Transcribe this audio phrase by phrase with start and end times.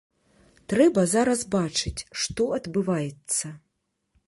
[0.71, 3.55] Трэба зараз бачыць, што адбываецца.